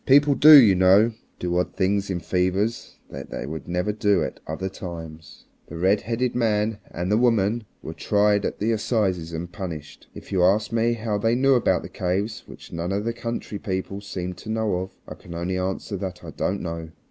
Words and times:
People 0.07 0.33
do, 0.33 0.59
you 0.59 0.73
know, 0.73 1.11
do 1.37 1.55
odd 1.59 1.75
things 1.75 2.09
in 2.09 2.19
fevers 2.19 2.97
that 3.11 3.29
they 3.29 3.45
would 3.45 3.67
never 3.67 3.91
do 3.91 4.23
at 4.23 4.39
other 4.47 4.67
times. 4.67 5.45
The 5.67 5.75
redheaded 5.77 6.33
man 6.33 6.79
and 6.89 7.11
the 7.11 7.19
woman 7.19 7.65
were 7.83 7.93
tried 7.93 8.43
at 8.43 8.57
the 8.57 8.71
assizes 8.71 9.31
and 9.31 9.51
punished. 9.51 10.07
If 10.15 10.31
you 10.31 10.43
ask 10.43 10.71
me 10.71 10.93
how 10.93 11.19
they 11.19 11.35
knew 11.35 11.53
about 11.53 11.83
the 11.83 11.87
caves 11.87 12.45
which 12.47 12.71
none 12.71 12.91
of 12.91 13.05
the 13.05 13.13
country 13.13 13.59
people 13.59 14.01
seemed 14.01 14.37
to 14.37 14.49
know 14.49 14.77
of, 14.77 14.95
I 15.07 15.13
can 15.13 15.35
only 15.35 15.59
answer 15.59 15.95
that 15.97 16.23
I 16.23 16.31
don't 16.31 16.61
know. 16.61 16.89